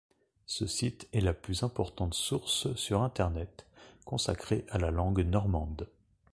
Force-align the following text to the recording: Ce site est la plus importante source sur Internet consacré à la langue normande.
Ce 0.47 0.65
site 0.65 1.07
est 1.13 1.21
la 1.21 1.35
plus 1.35 1.61
importante 1.61 2.15
source 2.15 2.73
sur 2.73 3.03
Internet 3.03 3.67
consacré 4.03 4.65
à 4.69 4.79
la 4.79 4.89
langue 4.89 5.21
normande. 5.23 5.91